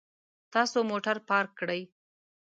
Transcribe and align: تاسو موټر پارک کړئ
تاسو 0.53 0.77
موټر 0.89 1.15
پارک 1.29 1.51
کړئ 1.59 1.81